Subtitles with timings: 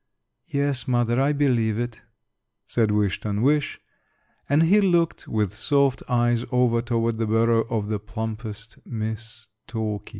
[0.47, 2.01] "Yes, mother; I believe it,"
[2.65, 3.79] said Wish ton wish,
[4.49, 10.09] and he looked with soft eyes over toward the burrow of the plumpest Miss Talky.